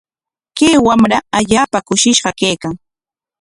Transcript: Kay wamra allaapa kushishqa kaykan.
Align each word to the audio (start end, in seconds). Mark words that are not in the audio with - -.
Kay 0.57 0.75
wamra 0.85 1.17
allaapa 1.37 1.77
kushishqa 1.87 2.29
kaykan. 2.39 2.73